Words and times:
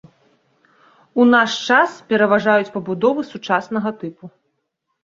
У 1.19 1.27
наш 1.33 1.51
час 1.67 1.91
пераважаюць 2.09 2.73
пабудовы 2.79 3.21
сучаснага 3.33 3.89
тыпу. 4.03 4.37